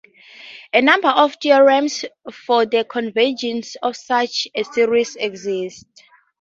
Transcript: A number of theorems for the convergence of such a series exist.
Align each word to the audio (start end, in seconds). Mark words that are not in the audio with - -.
A 0.73 0.81
number 0.81 1.09
of 1.09 1.35
theorems 1.35 2.05
for 2.33 2.65
the 2.65 2.83
convergence 2.83 3.75
of 3.83 3.95
such 3.95 4.47
a 4.55 4.63
series 4.63 5.15
exist. 5.15 5.85